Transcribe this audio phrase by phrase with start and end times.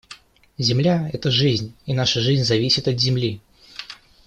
[0.57, 3.39] Земля— это жизнь, и наша жизнь зависит от земли.